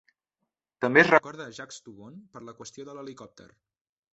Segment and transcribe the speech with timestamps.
[0.85, 3.51] També es recorda a Jacques Toubon per la "qüestió de l'helicòpter".